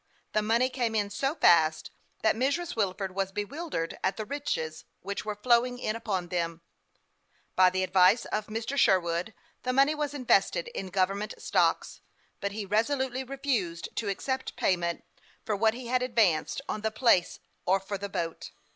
[0.33, 1.91] The money came in so fast
[2.23, 2.75] that Mrs.
[2.75, 6.61] Wilford was bewil dered at the riches which were flowing in upon them.
[7.55, 8.77] By the advice of Mr.
[8.77, 12.01] Sherwood the money was invested in government stocks;
[12.39, 13.93] but he resolutely THE YOUNG PILOT OF LA.KE CHAMTLAIX.
[13.93, 15.03] 305 refused to accept payment
[15.45, 17.37] for what he had advanced on the place
[17.67, 18.49] or for the boat.